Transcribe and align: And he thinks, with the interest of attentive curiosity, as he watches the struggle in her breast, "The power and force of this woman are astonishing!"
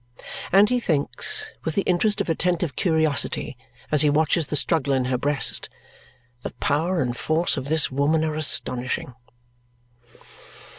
And 0.51 0.67
he 0.71 0.79
thinks, 0.79 1.53
with 1.63 1.75
the 1.75 1.83
interest 1.83 2.21
of 2.21 2.27
attentive 2.27 2.75
curiosity, 2.75 3.55
as 3.91 4.01
he 4.01 4.09
watches 4.09 4.47
the 4.47 4.55
struggle 4.55 4.93
in 4.95 5.05
her 5.05 5.17
breast, 5.19 5.69
"The 6.41 6.49
power 6.53 7.01
and 7.01 7.15
force 7.15 7.55
of 7.55 7.67
this 7.69 7.91
woman 7.91 8.25
are 8.25 8.33
astonishing!" 8.33 9.13